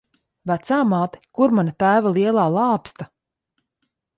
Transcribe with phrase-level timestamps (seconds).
[0.51, 3.11] Vecāmāte, kur mana tēva lielā lāpsta?